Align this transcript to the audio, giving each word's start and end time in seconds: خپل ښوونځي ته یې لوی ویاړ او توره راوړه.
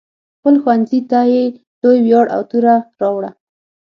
خپل 0.37 0.55
ښوونځي 0.61 0.99
ته 1.11 1.19
یې 1.33 1.43
لوی 1.81 1.99
ویاړ 2.05 2.25
او 2.35 2.41
توره 2.49 2.75
راوړه. 3.01 3.31